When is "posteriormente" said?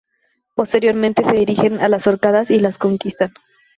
0.55-1.23